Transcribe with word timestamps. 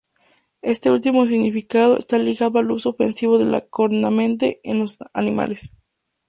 Este 0.63 0.89
último 0.89 1.27
significado 1.27 1.95
está 1.95 2.17
ligado 2.17 2.57
al 2.57 2.71
uso 2.71 2.89
ofensivo 2.89 3.37
de 3.37 3.45
la 3.45 3.61
cornamenta 3.61 4.47
en 4.63 4.79
los 4.79 4.97
animales. 5.13 5.73